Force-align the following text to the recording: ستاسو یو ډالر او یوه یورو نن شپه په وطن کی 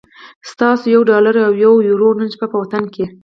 ستاسو 0.51 0.85
یو 0.95 1.01
ډالر 1.09 1.35
او 1.47 1.51
یوه 1.63 1.79
یورو 1.89 2.09
نن 2.19 2.27
شپه 2.33 2.47
په 2.51 2.57
وطن 2.61 2.83
کی 2.93 3.03